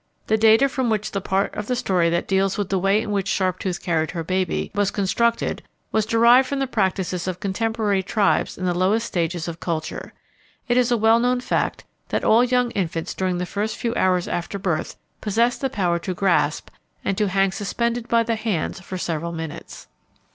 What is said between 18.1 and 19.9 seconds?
the hands for several minutes.